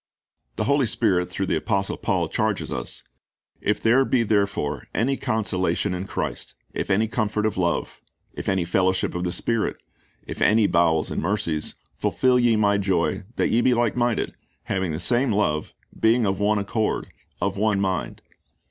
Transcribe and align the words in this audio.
The 0.55 0.63
Holy 0.63 0.87
Spirit 0.87 1.29
through 1.29 1.45
the 1.45 1.57
apostle 1.57 1.95
Paul 1.95 2.27
charges 2.27 2.71
us: 2.71 3.03
"If 3.61 3.79
there 3.79 4.03
be 4.03 4.23
therefore 4.23 4.87
any 4.95 5.15
consolation 5.15 5.93
in 5.93 6.07
Christ, 6.07 6.55
if 6.73 6.89
any 6.89 7.07
comfort 7.07 7.45
of 7.45 7.55
love, 7.55 8.01
if 8.33 8.49
any 8.49 8.65
fellowship 8.65 9.13
of 9.13 9.23
the 9.23 9.31
Spirit, 9.31 9.77
if 10.25 10.41
any 10.41 10.65
bowels 10.65 11.11
and 11.11 11.21
mercies, 11.21 11.75
fulfil 11.99 12.39
ye 12.39 12.55
my 12.55 12.79
joy, 12.79 13.25
that 13.35 13.49
ye 13.51 13.61
be 13.61 13.75
like 13.75 13.95
minded, 13.95 14.33
having 14.63 14.91
the 14.91 14.99
same 14.99 15.31
love, 15.31 15.71
being 15.99 16.25
of 16.25 16.39
one 16.39 16.57
accord, 16.57 17.09
of 17.39 17.57
one 17.57 17.79
mind. 17.79 18.23